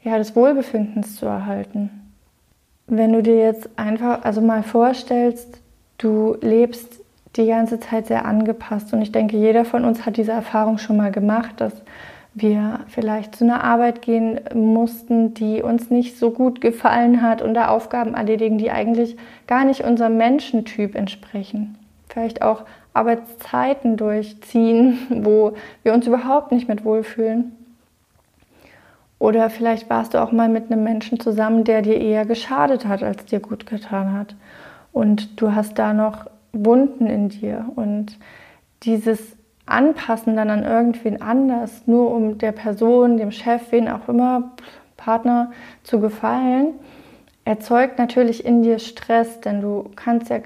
ja, 0.04 0.18
des 0.18 0.36
Wohlbefindens 0.36 1.16
zu 1.16 1.26
erhalten. 1.26 1.90
Wenn 2.86 3.12
du 3.12 3.24
dir 3.24 3.38
jetzt 3.38 3.70
einfach 3.74 4.22
also 4.22 4.40
mal 4.40 4.62
vorstellst, 4.62 5.60
du 5.98 6.36
lebst 6.40 7.00
die 7.36 7.46
ganze 7.46 7.78
Zeit 7.80 8.06
sehr 8.06 8.24
angepasst 8.24 8.92
und 8.92 9.02
ich 9.02 9.12
denke, 9.12 9.36
jeder 9.36 9.64
von 9.64 9.84
uns 9.84 10.06
hat 10.06 10.16
diese 10.16 10.32
Erfahrung 10.32 10.78
schon 10.78 10.96
mal 10.96 11.12
gemacht, 11.12 11.60
dass 11.60 11.82
wir 12.34 12.80
vielleicht 12.88 13.34
zu 13.34 13.44
einer 13.44 13.64
Arbeit 13.64 14.02
gehen 14.02 14.40
mussten, 14.54 15.34
die 15.34 15.62
uns 15.62 15.90
nicht 15.90 16.18
so 16.18 16.30
gut 16.30 16.60
gefallen 16.60 17.22
hat 17.22 17.42
und 17.42 17.54
da 17.54 17.68
Aufgaben 17.68 18.14
erledigen, 18.14 18.58
die 18.58 18.70
eigentlich 18.70 19.16
gar 19.46 19.64
nicht 19.64 19.84
unserem 19.84 20.16
Menschentyp 20.16 20.94
entsprechen. 20.94 21.76
Vielleicht 22.08 22.42
auch 22.42 22.64
Arbeitszeiten 22.94 23.96
durchziehen, 23.96 24.98
wo 25.24 25.54
wir 25.82 25.92
uns 25.92 26.06
überhaupt 26.06 26.52
nicht 26.52 26.68
mit 26.68 26.84
wohlfühlen. 26.84 27.52
Oder 29.18 29.50
vielleicht 29.50 29.90
warst 29.90 30.14
du 30.14 30.22
auch 30.22 30.30
mal 30.30 30.48
mit 30.48 30.70
einem 30.70 30.84
Menschen 30.84 31.18
zusammen, 31.18 31.64
der 31.64 31.82
dir 31.82 32.00
eher 32.00 32.24
geschadet 32.24 32.86
hat, 32.86 33.02
als 33.02 33.24
dir 33.24 33.40
gut 33.40 33.66
getan 33.66 34.12
hat. 34.12 34.36
Und 34.92 35.40
du 35.40 35.54
hast 35.54 35.78
da 35.78 35.92
noch 35.92 36.26
Wunden 36.52 37.06
in 37.06 37.28
dir. 37.28 37.66
Und 37.76 38.18
dieses 38.82 39.36
Anpassen 39.66 40.36
dann 40.36 40.50
an 40.50 40.64
irgendwen 40.64 41.20
anders, 41.20 41.86
nur 41.86 42.10
um 42.10 42.38
der 42.38 42.52
Person, 42.52 43.16
dem 43.16 43.30
Chef, 43.30 43.70
wen 43.70 43.88
auch 43.88 44.08
immer, 44.08 44.52
Partner 44.96 45.52
zu 45.82 46.00
gefallen, 46.00 46.74
erzeugt 47.44 47.98
natürlich 47.98 48.44
in 48.44 48.62
dir 48.62 48.78
Stress, 48.78 49.40
denn 49.40 49.60
du 49.60 49.90
kannst 49.96 50.30
ja 50.30 50.38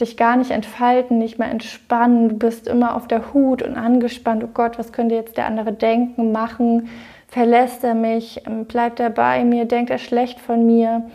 dich 0.00 0.16
gar 0.16 0.36
nicht 0.36 0.50
entfalten, 0.50 1.18
nicht 1.18 1.38
mehr 1.38 1.50
entspannen, 1.50 2.28
du 2.28 2.36
bist 2.36 2.68
immer 2.68 2.96
auf 2.96 3.08
der 3.08 3.32
Hut 3.32 3.62
und 3.62 3.76
angespannt, 3.76 4.44
oh 4.44 4.50
Gott, 4.52 4.78
was 4.78 4.92
könnte 4.92 5.14
jetzt 5.14 5.36
der 5.36 5.46
andere 5.46 5.72
denken, 5.72 6.32
machen, 6.32 6.88
verlässt 7.28 7.82
er 7.82 7.94
mich, 7.94 8.42
bleibt 8.68 9.00
er 9.00 9.10
bei 9.10 9.44
mir, 9.44 9.64
denkt 9.64 9.90
er 9.90 9.98
schlecht 9.98 10.40
von 10.40 10.66
mir. 10.66 11.08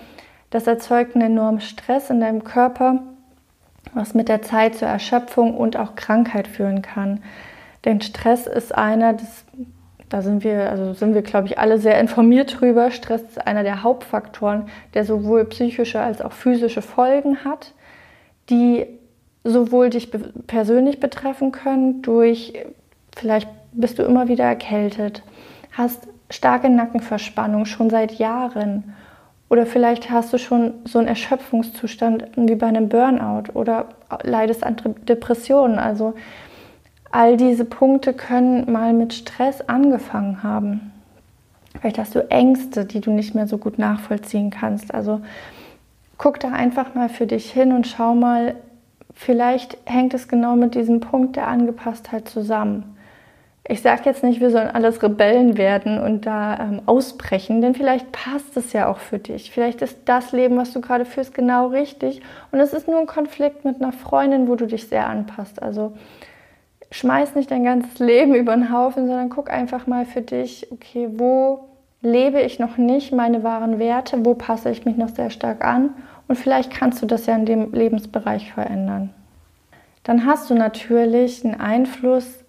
Das 0.50 0.68
erzeugt 0.68 1.16
einen 1.16 1.32
enormen 1.32 1.62
Stress 1.62 2.10
in 2.10 2.20
deinem 2.20 2.44
Körper, 2.44 3.02
was 3.94 4.14
mit 4.14 4.30
der 4.30 4.42
Zeit 4.42 4.76
zur 4.76 4.88
Erschöpfung 4.88 5.56
und 5.56 5.78
auch 5.78 5.96
Krankheit 5.96 6.48
führen 6.48 6.82
kann. 6.82 7.22
Denn 7.86 8.02
Stress 8.02 8.48
ist 8.48 8.76
einer, 8.76 9.14
das, 9.14 9.46
da 10.10 10.22
sind 10.22 10.44
wir, 10.44 10.70
also 10.70 10.94
sind 10.94 11.14
wir, 11.14 11.22
glaube 11.22 11.48
ich, 11.48 11.58
alle 11.58 11.80
sehr 11.80 12.00
informiert 12.00 12.62
drüber. 12.62 12.92
Stress 12.92 13.22
ist 13.24 13.48
einer 13.48 13.64
der 13.64 13.84
Hauptfaktoren, 13.84 14.68
der 14.94 15.06
sowohl 15.06 15.46
psychische 15.46 16.00
als 16.00 16.22
auch 16.22 16.32
physische 16.32 16.82
Folgen 16.82 17.44
hat, 17.44 17.74
die 18.50 18.86
sowohl 19.44 19.90
dich 19.90 20.12
persönlich 20.48 21.00
betreffen 21.00 21.52
können, 21.52 22.02
durch 22.02 22.54
vielleicht 23.16 23.50
bist 23.72 24.00
du 24.00 24.04
immer 24.04 24.28
wieder 24.28 24.44
erkältet, 24.44 25.24
hast 25.72 26.08
starke 26.30 26.70
Nackenverspannung 26.70 27.66
schon 27.66 27.90
seit 27.90 28.14
Jahren 28.14 28.96
oder 29.52 29.66
vielleicht 29.66 30.10
hast 30.10 30.32
du 30.32 30.38
schon 30.38 30.76
so 30.86 30.98
einen 30.98 31.10
Erschöpfungszustand 31.10 32.26
wie 32.38 32.56
bei 32.56 32.68
einem 32.68 32.88
Burnout 32.88 33.52
oder 33.54 33.90
leidest 34.24 34.64
an 34.64 34.78
Depressionen. 35.10 35.78
Also 35.78 36.14
all 37.12 37.36
diese 37.36 37.66
Punkte 37.66 38.14
können 38.14 38.72
mal 38.72 38.94
mit 38.94 39.14
Stress 39.14 39.60
angefangen 39.60 40.42
haben. 40.42 40.94
Vielleicht 41.82 41.98
hast 42.00 42.16
du 42.16 42.32
Ängste, 42.32 42.86
die 42.86 43.02
du 43.02 43.12
nicht 43.12 43.36
mehr 43.36 43.46
so 43.46 43.58
gut 43.58 43.78
nachvollziehen 43.78 44.52
kannst. 44.52 44.94
Also 44.94 45.20
guck 46.18 46.40
da 46.40 46.52
einfach 46.54 46.96
mal 46.96 47.10
für 47.10 47.28
dich 47.28 47.52
hin 47.52 47.74
und 47.74 47.88
schau 47.88 48.16
mal, 48.16 48.56
vielleicht 49.14 49.78
hängt 49.84 50.14
es 50.14 50.30
genau 50.30 50.56
mit 50.56 50.76
diesem 50.76 51.02
Punkt 51.02 51.36
der 51.36 51.50
Angepasstheit 51.50 52.30
zusammen. 52.30 52.96
Ich 53.68 53.82
sage 53.82 54.02
jetzt 54.06 54.24
nicht, 54.24 54.42
wir 54.42 54.50
sollen 54.50 54.70
alles 54.70 55.04
Rebellen 55.04 55.58
werden 55.58 56.02
und 56.02 56.26
da 56.26 56.60
ähm, 56.60 56.82
ausbrechen, 56.88 57.62
denn 57.62 57.76
vielleicht 57.76 58.12
passt 58.12 58.58
es 58.58 58.74
ja 58.74 58.88
auch 58.88 58.98
für 58.98 59.20
dich. 59.20 59.52
Vielleicht 59.52 59.82
ist 59.84 60.00
das 60.06 60.32
Leben, 60.32 60.58
was 60.58 60.74
du 60.74 60.82
gerade 60.82 61.06
führst, 61.06 61.36
genau 61.36 61.68
richtig. 61.68 62.22
Und 62.52 62.60
es 62.60 62.74
ist 62.74 62.88
nur 62.88 63.00
ein 63.00 63.06
Konflikt 63.06 63.64
mit 63.64 63.82
einer 63.82 63.94
Freundin, 63.94 64.48
wo 64.48 64.56
du 64.56 64.66
dich 64.66 64.88
sehr 64.88 65.08
anpasst. 65.08 65.62
Also 65.62 65.94
schmeiß 66.90 67.36
nicht 67.36 67.52
dein 67.52 67.64
ganzes 67.64 68.00
Leben 68.06 68.34
über 68.34 68.54
den 68.54 68.74
Haufen, 68.74 69.08
sondern 69.08 69.30
guck 69.30 69.52
einfach 69.52 69.86
mal 69.86 70.06
für 70.06 70.22
dich, 70.22 70.72
okay, 70.72 71.08
wo 71.12 71.68
lebe 72.02 72.42
ich 72.42 72.60
noch 72.60 72.78
nicht 72.78 73.14
meine 73.14 73.44
wahren 73.44 73.78
Werte, 73.78 74.26
wo 74.26 74.34
passe 74.34 74.72
ich 74.72 74.86
mich 74.86 74.98
noch 74.98 75.10
sehr 75.10 75.30
stark 75.30 75.64
an 75.64 75.92
und 76.28 76.36
vielleicht 76.36 76.72
kannst 76.72 77.02
du 77.02 77.06
das 77.06 77.28
ja 77.28 77.36
in 77.36 77.46
dem 77.46 77.74
Lebensbereich 77.74 78.54
verändern. 78.54 79.12
Dann 80.04 80.26
hast 80.26 80.50
du 80.50 80.56
natürlich 80.56 81.46
einen 81.46 81.60
Einfluss 81.60 82.41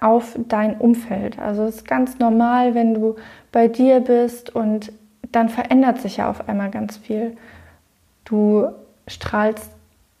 auf 0.00 0.38
dein 0.48 0.76
Umfeld. 0.76 1.38
Also 1.38 1.64
es 1.64 1.76
ist 1.76 1.88
ganz 1.88 2.18
normal, 2.18 2.74
wenn 2.74 2.94
du 2.94 3.16
bei 3.52 3.68
dir 3.68 4.00
bist 4.00 4.54
und 4.54 4.92
dann 5.32 5.48
verändert 5.48 6.00
sich 6.00 6.18
ja 6.18 6.30
auf 6.30 6.48
einmal 6.48 6.70
ganz 6.70 6.96
viel. 6.96 7.36
Du 8.24 8.66
strahlst 9.06 9.70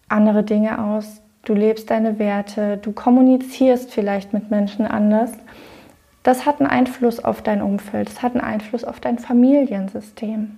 andere 0.08 0.42
Dinge 0.42 0.82
aus, 0.82 1.22
du 1.44 1.54
lebst 1.54 1.90
deine 1.90 2.18
Werte, 2.18 2.76
du 2.76 2.92
kommunizierst 2.92 3.92
vielleicht 3.92 4.32
mit 4.32 4.50
Menschen 4.50 4.86
anders. 4.86 5.32
Das 6.22 6.44
hat 6.44 6.60
einen 6.60 6.68
Einfluss 6.68 7.22
auf 7.24 7.42
dein 7.42 7.62
Umfeld, 7.62 8.08
das 8.08 8.22
hat 8.22 8.34
einen 8.34 8.44
Einfluss 8.44 8.84
auf 8.84 9.00
dein 9.00 9.18
Familiensystem. 9.18 10.56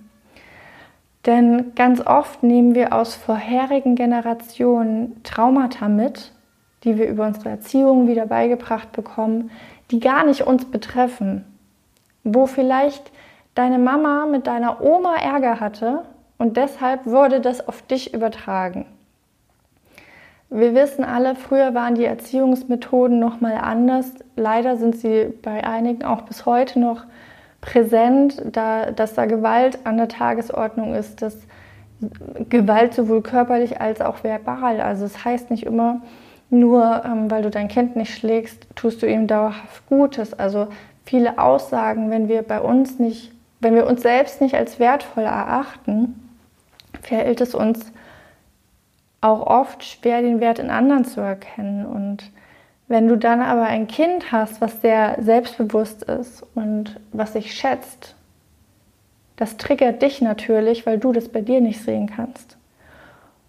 Denn 1.25 1.73
ganz 1.75 2.05
oft 2.05 2.43
nehmen 2.43 2.75
wir 2.75 2.93
aus 2.93 3.15
vorherigen 3.15 3.95
Generationen 3.95 5.23
Traumata 5.23 5.87
mit 5.87 6.33
die 6.83 6.97
wir 6.97 7.07
über 7.07 7.25
unsere 7.25 7.49
Erziehung 7.49 8.07
wieder 8.07 8.25
beigebracht 8.25 8.91
bekommen, 8.91 9.51
die 9.91 9.99
gar 9.99 10.25
nicht 10.25 10.45
uns 10.45 10.65
betreffen. 10.65 11.45
Wo 12.23 12.45
vielleicht 12.45 13.11
deine 13.55 13.79
Mama 13.79 14.25
mit 14.25 14.47
deiner 14.47 14.81
Oma 14.81 15.15
Ärger 15.15 15.59
hatte 15.59 16.03
und 16.37 16.57
deshalb 16.57 17.05
wurde 17.05 17.39
das 17.39 17.67
auf 17.67 17.81
dich 17.83 18.13
übertragen. 18.13 18.85
Wir 20.49 20.75
wissen 20.75 21.03
alle, 21.03 21.35
früher 21.35 21.73
waren 21.73 21.95
die 21.95 22.05
Erziehungsmethoden 22.05 23.19
noch 23.19 23.41
mal 23.41 23.55
anders. 23.55 24.11
Leider 24.35 24.77
sind 24.77 24.95
sie 24.95 25.33
bei 25.41 25.63
einigen 25.63 26.03
auch 26.03 26.21
bis 26.21 26.45
heute 26.45 26.79
noch 26.79 27.05
präsent, 27.59 28.39
da, 28.51 28.91
dass 28.91 29.15
da 29.15 29.25
Gewalt 29.25 29.79
an 29.85 29.97
der 29.97 30.09
Tagesordnung 30.09 30.93
ist, 30.93 31.21
dass 31.21 31.37
Gewalt 32.49 32.93
sowohl 32.93 33.21
körperlich 33.23 33.81
als 33.81 34.01
auch 34.01 34.23
verbal. 34.23 34.79
Also 34.81 35.05
es 35.05 35.13
das 35.13 35.25
heißt 35.25 35.49
nicht 35.49 35.63
immer, 35.63 36.01
nur 36.53 37.03
ähm, 37.05 37.29
weil 37.29 37.41
du 37.41 37.49
dein 37.49 37.67
Kind 37.67 37.95
nicht 37.95 38.13
schlägst, 38.15 38.67
tust 38.75 39.01
du 39.01 39.07
ihm 39.07 39.27
dauerhaft 39.27 39.85
Gutes. 39.87 40.33
Also 40.33 40.67
viele 41.05 41.37
Aussagen, 41.39 42.09
wenn 42.09 42.27
wir 42.27 42.43
bei 42.43 42.61
uns 42.61 42.99
nicht, 42.99 43.31
wenn 43.59 43.75
wir 43.75 43.87
uns 43.87 44.01
selbst 44.01 44.39
nicht 44.41 44.55
als 44.55 44.79
wertvoll 44.79 45.23
erachten, 45.23 46.29
fällt 47.01 47.41
es 47.41 47.55
uns 47.55 47.91
auch 49.21 49.45
oft 49.45 49.83
schwer, 49.83 50.21
den 50.21 50.39
Wert 50.39 50.59
in 50.59 50.69
anderen 50.69 51.05
zu 51.05 51.21
erkennen. 51.21 51.85
Und 51.85 52.31
wenn 52.87 53.07
du 53.07 53.17
dann 53.17 53.41
aber 53.41 53.63
ein 53.63 53.87
Kind 53.87 54.31
hast, 54.31 54.61
was 54.61 54.81
sehr 54.81 55.17
selbstbewusst 55.21 56.03
ist 56.03 56.45
und 56.55 56.99
was 57.11 57.33
sich 57.33 57.53
schätzt, 57.55 58.15
das 59.37 59.57
triggert 59.57 60.01
dich 60.01 60.21
natürlich, 60.21 60.85
weil 60.85 60.99
du 60.99 61.11
das 61.11 61.29
bei 61.29 61.41
dir 61.41 61.61
nicht 61.61 61.81
sehen 61.81 62.11
kannst. 62.13 62.57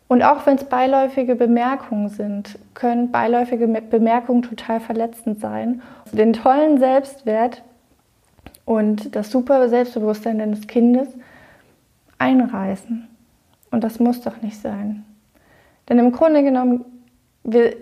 Und 0.06 0.22
auch 0.22 0.44
wenn 0.46 0.56
es 0.56 0.64
beiläufige 0.64 1.34
Bemerkungen 1.34 2.08
sind, 2.08 2.58
können 2.74 3.10
beiläufige 3.10 3.66
Bemerkungen 3.66 4.42
total 4.42 4.80
verletzend 4.80 5.40
sein. 5.40 5.82
Den 6.12 6.34
tollen 6.34 6.78
Selbstwert 6.78 7.62
und 8.64 9.16
das 9.16 9.30
super 9.30 9.68
Selbstbewusstsein 9.68 10.38
deines 10.38 10.66
Kindes 10.66 11.08
einreißen. 12.18 13.08
Und 13.70 13.82
das 13.82 13.98
muss 13.98 14.20
doch 14.20 14.40
nicht 14.42 14.60
sein. 14.60 15.04
Denn 15.88 15.98
im 15.98 16.12
Grunde 16.12 16.42
genommen, 16.42 16.84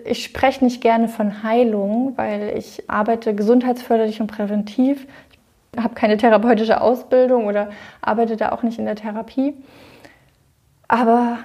ich 0.05 0.23
spreche 0.23 0.63
nicht 0.63 0.81
gerne 0.81 1.07
von 1.07 1.43
Heilung, 1.43 2.13
weil 2.15 2.57
ich 2.57 2.89
arbeite 2.89 3.35
gesundheitsförderlich 3.35 4.19
und 4.19 4.27
präventiv. 4.27 5.07
Ich 5.75 5.83
habe 5.83 5.95
keine 5.95 6.17
therapeutische 6.17 6.81
Ausbildung 6.81 7.45
oder 7.45 7.69
arbeite 8.01 8.37
da 8.37 8.51
auch 8.51 8.63
nicht 8.63 8.79
in 8.79 8.85
der 8.85 8.95
Therapie. 8.95 9.53
Aber 10.87 11.39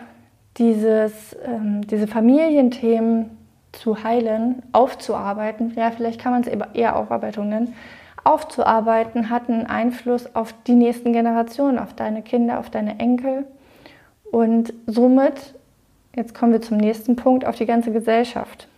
dieses, 0.58 1.36
ähm, 1.44 1.86
diese 1.86 2.06
Familienthemen 2.06 3.30
zu 3.72 4.02
heilen, 4.02 4.62
aufzuarbeiten, 4.72 5.72
ja, 5.76 5.90
vielleicht 5.90 6.20
kann 6.20 6.32
man 6.32 6.42
es 6.42 6.48
eher 6.74 6.96
Aufarbeitung 6.96 7.48
nennen, 7.48 7.74
aufzuarbeiten, 8.24 9.30
hat 9.30 9.48
einen 9.48 9.66
Einfluss 9.66 10.34
auf 10.34 10.54
die 10.66 10.74
nächsten 10.74 11.12
Generationen, 11.12 11.78
auf 11.78 11.94
deine 11.94 12.22
Kinder, 12.22 12.58
auf 12.58 12.70
deine 12.70 12.98
Enkel 12.98 13.46
und 14.30 14.72
somit, 14.86 15.54
jetzt 16.14 16.34
kommen 16.34 16.52
wir 16.52 16.62
zum 16.62 16.78
nächsten 16.78 17.16
Punkt, 17.16 17.46
auf 17.46 17.56
die 17.56 17.66
ganze 17.66 17.92
Gesellschaft. 17.92 18.68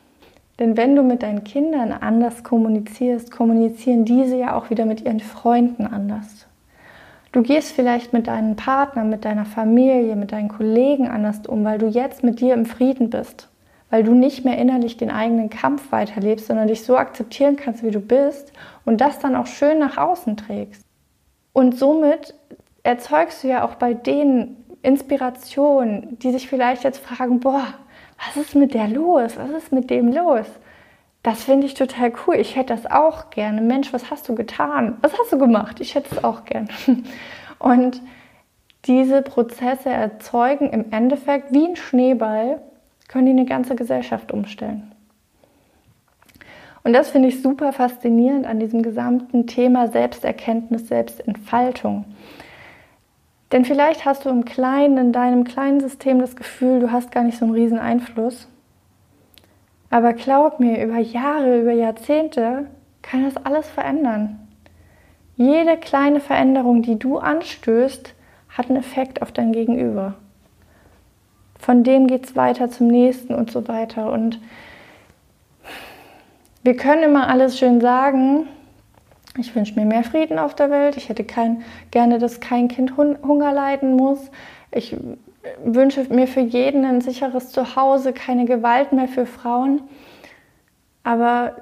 Denn 0.58 0.76
wenn 0.76 0.94
du 0.94 1.02
mit 1.02 1.22
deinen 1.22 1.42
Kindern 1.42 1.90
anders 1.90 2.44
kommunizierst, 2.44 3.30
kommunizieren 3.30 4.04
diese 4.04 4.36
ja 4.36 4.54
auch 4.54 4.68
wieder 4.68 4.84
mit 4.84 5.00
ihren 5.00 5.20
Freunden 5.20 5.86
anders. 5.86 6.46
Du 7.32 7.42
gehst 7.42 7.72
vielleicht 7.72 8.12
mit 8.12 8.26
deinem 8.26 8.56
Partner, 8.56 9.04
mit 9.04 9.24
deiner 9.24 9.44
Familie, 9.44 10.16
mit 10.16 10.32
deinen 10.32 10.48
Kollegen 10.48 11.08
anders 11.08 11.40
um, 11.46 11.64
weil 11.64 11.78
du 11.78 11.86
jetzt 11.86 12.24
mit 12.24 12.40
dir 12.40 12.54
im 12.54 12.66
Frieden 12.66 13.08
bist, 13.08 13.48
weil 13.88 14.02
du 14.02 14.14
nicht 14.14 14.44
mehr 14.44 14.58
innerlich 14.58 14.96
den 14.96 15.12
eigenen 15.12 15.48
Kampf 15.48 15.92
weiterlebst, 15.92 16.48
sondern 16.48 16.66
dich 16.66 16.82
so 16.82 16.96
akzeptieren 16.96 17.54
kannst, 17.54 17.84
wie 17.84 17.92
du 17.92 18.00
bist 18.00 18.52
und 18.84 19.00
das 19.00 19.20
dann 19.20 19.36
auch 19.36 19.46
schön 19.46 19.78
nach 19.78 19.96
außen 19.96 20.36
trägst. 20.36 20.84
Und 21.52 21.78
somit 21.78 22.34
erzeugst 22.82 23.44
du 23.44 23.48
ja 23.48 23.64
auch 23.64 23.76
bei 23.76 23.94
denen 23.94 24.56
Inspiration, 24.82 26.18
die 26.22 26.32
sich 26.32 26.48
vielleicht 26.48 26.82
jetzt 26.82 26.98
fragen, 26.98 27.38
boah, 27.38 27.66
was 28.26 28.44
ist 28.44 28.54
mit 28.56 28.74
der 28.74 28.88
los? 28.88 29.36
Was 29.36 29.50
ist 29.50 29.72
mit 29.72 29.90
dem 29.90 30.12
los? 30.12 30.46
Das 31.22 31.44
finde 31.44 31.66
ich 31.66 31.74
total 31.74 32.12
cool. 32.26 32.36
Ich 32.36 32.56
hätte 32.56 32.74
das 32.74 32.90
auch 32.90 33.30
gerne. 33.30 33.60
Mensch, 33.60 33.92
was 33.92 34.10
hast 34.10 34.28
du 34.28 34.34
getan? 34.34 34.96
Was 35.02 35.12
hast 35.18 35.32
du 35.32 35.38
gemacht? 35.38 35.80
Ich 35.80 35.94
hätte 35.94 36.14
es 36.14 36.24
auch 36.24 36.44
gerne. 36.44 36.68
Und 37.58 38.00
diese 38.86 39.20
Prozesse 39.20 39.90
erzeugen 39.90 40.70
im 40.70 40.90
Endeffekt 40.92 41.52
wie 41.52 41.66
ein 41.66 41.76
Schneeball, 41.76 42.62
können 43.08 43.26
die 43.26 43.32
eine 43.32 43.44
ganze 43.44 43.74
Gesellschaft 43.74 44.32
umstellen. 44.32 44.92
Und 46.82 46.94
das 46.94 47.10
finde 47.10 47.28
ich 47.28 47.42
super 47.42 47.72
faszinierend 47.72 48.46
an 48.46 48.58
diesem 48.58 48.82
gesamten 48.82 49.46
Thema 49.46 49.88
Selbsterkenntnis, 49.88 50.88
Selbstentfaltung. 50.88 52.06
Denn 53.52 53.64
vielleicht 53.64 54.04
hast 54.04 54.24
du 54.24 54.30
im 54.30 54.44
Kleinen, 54.44 54.96
in 54.96 55.12
deinem 55.12 55.44
kleinen 55.44 55.80
System 55.80 56.20
das 56.20 56.36
Gefühl, 56.36 56.80
du 56.80 56.92
hast 56.92 57.10
gar 57.10 57.24
nicht 57.24 57.38
so 57.38 57.44
einen 57.44 57.54
riesen 57.54 57.78
Einfluss. 57.78 58.48
Aber 59.90 60.12
glaub 60.12 60.60
mir, 60.60 60.82
über 60.84 60.98
Jahre, 60.98 61.60
über 61.60 61.72
Jahrzehnte 61.72 62.66
kann 63.02 63.24
das 63.24 63.44
alles 63.44 63.68
verändern. 63.68 64.48
Jede 65.36 65.76
kleine 65.76 66.20
Veränderung, 66.20 66.82
die 66.82 66.98
du 66.98 67.18
anstößt, 67.18 68.14
hat 68.50 68.68
einen 68.68 68.78
Effekt 68.78 69.22
auf 69.22 69.32
dein 69.32 69.52
Gegenüber. 69.52 70.14
Von 71.58 71.82
dem 71.82 72.06
geht 72.06 72.26
es 72.26 72.36
weiter 72.36 72.70
zum 72.70 72.86
nächsten 72.86 73.34
und 73.34 73.50
so 73.50 73.66
weiter. 73.68 74.12
Und 74.12 74.40
wir 76.62 76.76
können 76.76 77.02
immer 77.02 77.28
alles 77.28 77.58
schön 77.58 77.80
sagen. 77.80 78.46
Ich 79.38 79.54
wünsche 79.54 79.78
mir 79.78 79.86
mehr 79.86 80.04
Frieden 80.04 80.38
auf 80.38 80.54
der 80.54 80.70
Welt. 80.70 80.96
Ich 80.96 81.08
hätte 81.08 81.24
kein, 81.24 81.62
gerne, 81.90 82.18
dass 82.18 82.40
kein 82.40 82.68
Kind 82.68 82.96
Hunger 82.96 83.52
leiden 83.52 83.96
muss. 83.96 84.18
Ich 84.72 84.96
wünsche 85.64 86.04
mir 86.12 86.26
für 86.26 86.40
jeden 86.40 86.84
ein 86.84 87.00
sicheres 87.00 87.50
Zuhause, 87.50 88.12
keine 88.12 88.44
Gewalt 88.44 88.92
mehr 88.92 89.08
für 89.08 89.26
Frauen. 89.26 89.82
Aber 91.02 91.56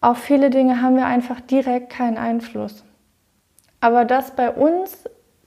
auf 0.00 0.18
viele 0.18 0.50
Dinge 0.50 0.82
haben 0.82 0.96
wir 0.96 1.06
einfach 1.06 1.40
direkt 1.40 1.90
keinen 1.90 2.18
Einfluss. 2.18 2.84
Aber 3.80 4.04
das 4.04 4.36
bei 4.36 4.50
uns 4.50 5.04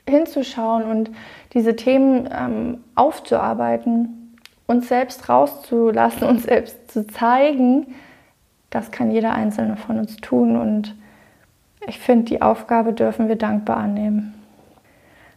hinzuschauen 0.07 0.83
und 0.83 1.11
diese 1.53 1.75
Themen 1.75 2.27
ähm, 2.31 2.83
aufzuarbeiten, 2.95 4.37
uns 4.67 4.87
selbst 4.87 5.29
rauszulassen, 5.29 6.27
uns 6.27 6.43
selbst 6.43 6.91
zu 6.91 7.07
zeigen, 7.07 7.95
das 8.69 8.91
kann 8.91 9.11
jeder 9.11 9.33
Einzelne 9.33 9.77
von 9.77 9.99
uns 9.99 10.17
tun. 10.17 10.57
Und 10.57 10.95
ich 11.87 11.99
finde, 11.99 12.25
die 12.25 12.41
Aufgabe 12.41 12.93
dürfen 12.93 13.27
wir 13.27 13.35
dankbar 13.35 13.77
annehmen. 13.77 14.33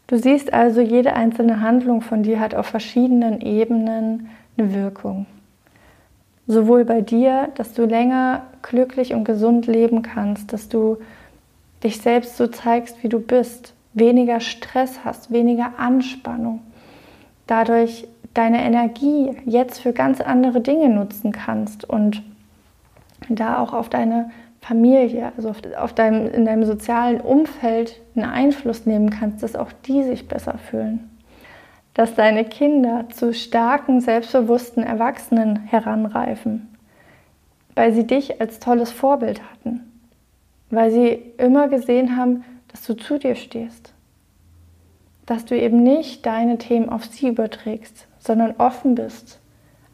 Du 0.07 0.17
siehst 0.19 0.53
also, 0.53 0.81
jede 0.81 1.15
einzelne 1.15 1.61
Handlung 1.61 2.01
von 2.01 2.23
dir 2.23 2.39
hat 2.39 2.55
auf 2.55 2.67
verschiedenen 2.67 3.41
Ebenen 3.41 4.29
eine 4.57 4.73
Wirkung. 4.75 5.27
Sowohl 6.47 6.85
bei 6.85 7.01
dir, 7.01 7.49
dass 7.57 7.73
du 7.73 7.85
länger 7.87 8.43
glücklich 8.63 9.15
und 9.15 9.25
gesund 9.25 9.67
leben 9.67 10.03
kannst, 10.03 10.53
dass 10.53 10.69
du 10.69 10.99
dich 11.83 12.01
selbst 12.01 12.37
so 12.37 12.47
zeigst, 12.47 13.03
wie 13.03 13.09
du 13.09 13.19
bist, 13.19 13.75
weniger 13.95 14.41
Stress 14.41 15.01
hast, 15.05 15.33
weniger 15.33 15.73
Anspannung, 15.79 16.61
dadurch 17.49 18.07
deine 18.33 18.63
Energie 18.63 19.33
jetzt 19.45 19.81
für 19.81 19.93
ganz 19.93 20.21
andere 20.21 20.61
Dinge 20.61 20.89
nutzen 20.89 21.33
kannst 21.33 21.89
und 21.89 22.23
da 23.29 23.59
auch 23.59 23.73
auf 23.73 23.89
deine 23.89 24.31
Familie, 24.67 25.33
also 25.37 25.51
auf, 25.51 25.59
auf 25.79 25.93
deinem, 25.93 26.27
in 26.29 26.45
deinem 26.45 26.65
sozialen 26.65 27.21
Umfeld 27.21 28.01
einen 28.17 28.25
Einfluss 28.25 28.85
nehmen 28.85 29.11
kannst, 29.11 29.45
dass 29.45 29.55
auch 29.55 29.71
die 29.87 30.03
sich 30.03 30.27
besser 30.27 30.59
fühlen. 30.59 31.09
Dass 31.95 32.17
deine 32.17 32.45
Kinder 32.45 33.05
zu 33.11 33.33
starken, 33.33 34.01
selbstbewussten 34.01 34.83
Erwachsenen 34.83 35.61
heranreifen, 35.67 36.75
weil 37.77 37.93
sie 37.93 38.09
dich 38.09 38.41
als 38.41 38.59
tolles 38.59 38.91
Vorbild 38.91 39.41
hatten, 39.53 39.93
weil 40.71 40.91
sie 40.91 41.13
immer 41.39 41.69
gesehen 41.69 42.17
haben, 42.17 42.45
dass 42.67 42.85
du 42.85 42.95
zu 42.95 43.21
dir 43.21 43.37
stehst, 43.37 43.95
dass 45.27 45.45
du 45.45 45.57
eben 45.57 45.85
nicht 45.85 46.27
deine 46.27 46.59
Themen 46.59 46.89
auf 46.89 47.05
sie 47.05 47.29
überträgst, 47.29 48.09
sondern 48.19 48.57
offen 48.59 48.97
bist, 48.97 49.39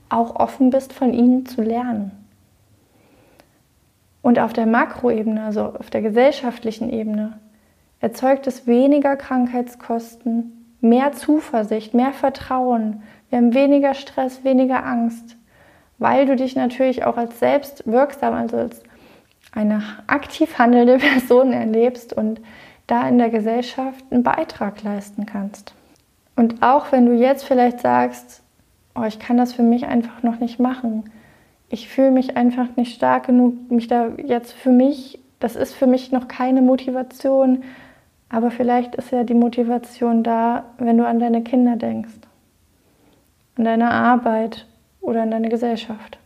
auch 0.09 0.37
offen 0.37 0.71
bist, 0.71 0.95
von 0.95 1.13
ihnen 1.13 1.45
zu 1.45 1.61
lernen. 1.61 2.22
Und 4.23 4.39
auf 4.39 4.53
der 4.53 4.67
Makroebene, 4.67 5.45
also 5.45 5.75
auf 5.79 5.91
der 5.91 6.01
gesellschaftlichen 6.01 6.91
Ebene, 6.91 7.39
erzeugt 8.01 8.47
es 8.47 8.67
weniger 8.67 9.17
Krankheitskosten, 9.17 10.77
mehr 10.81 11.13
Zuversicht, 11.13 11.95
mehr 11.95 12.13
Vertrauen. 12.13 13.03
Wir 13.29 13.39
haben 13.39 13.55
weniger 13.55 13.95
Stress, 13.95 14.45
weniger 14.45 14.85
Angst, 14.85 15.37
weil 15.99 16.27
du 16.27 16.37
dich 16.37 16.57
natürlich 16.57 17.05
auch 17.05 17.17
als 17.17 17.39
selbstwirksam, 17.39 18.35
also 18.35 18.57
als 18.57 18.83
eine 19.53 19.83
aktiv 20.07 20.59
handelnde 20.59 20.99
Person 20.99 21.53
erlebst 21.53 22.13
und 22.13 22.41
da 22.87 23.09
in 23.09 23.19
der 23.19 23.31
Gesellschaft 23.31 24.05
einen 24.11 24.23
Beitrag 24.23 24.83
leisten 24.83 25.27
kannst. 25.27 25.75
Und 26.35 26.63
auch 26.63 26.93
wenn 26.93 27.07
du 27.07 27.13
jetzt 27.13 27.45
vielleicht 27.45 27.81
sagst, 27.81 28.43
oh, 28.95 29.05
ich 29.05 29.19
kann 29.19 29.37
das 29.37 29.53
für 29.53 29.63
mich 29.63 29.87
einfach 29.87 30.23
noch 30.23 30.41
nicht 30.41 30.59
machen, 30.59 31.05
ich 31.73 31.89
fühle 31.89 32.11
mich 32.11 32.37
einfach 32.37 32.77
nicht 32.77 32.95
stark 32.95 33.27
genug, 33.27 33.71
mich 33.71 33.89
da 33.89 34.11
jetzt 34.23 34.53
für 34.53 34.71
mich, 34.71 35.19
das 35.41 35.57
ist 35.57 35.73
für 35.75 35.87
mich 35.87 36.13
noch 36.13 36.29
keine 36.29 36.61
Motivation, 36.61 37.65
aber 38.29 38.51
vielleicht 38.51 38.95
ist 38.95 39.11
ja 39.11 39.25
die 39.25 39.33
Motivation 39.33 40.23
da, 40.23 40.65
wenn 40.77 40.99
du 40.99 41.07
an 41.07 41.19
deine 41.19 41.43
Kinder 41.43 41.77
denkst, 41.77 42.13
an 43.57 43.65
deine 43.65 43.91
Arbeit 43.91 44.67
oder 45.01 45.23
an 45.23 45.31
deine 45.31 45.49
Gesellschaft. 45.49 46.19